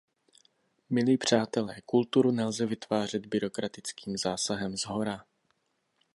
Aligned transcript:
Milí 0.89 1.17
přátelé, 1.17 1.75
kulturu 1.85 2.31
nelze 2.31 2.65
vytvářet 2.65 3.25
byrokratickým 3.25 4.17
zásahem 4.17 4.77
shora. 4.77 5.25